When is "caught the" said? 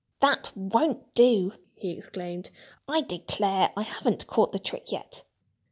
4.25-4.57